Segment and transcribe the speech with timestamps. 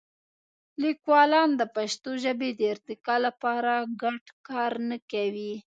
[0.83, 5.53] لیکوالان د پښتو ژبې د ارتقا لپاره ګډ کار نه کوي.